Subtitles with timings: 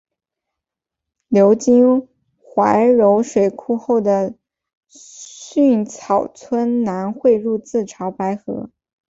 [1.27, 2.09] 流经
[2.41, 4.33] 怀柔水库后在
[4.89, 8.71] 梭草村南汇入潮白河。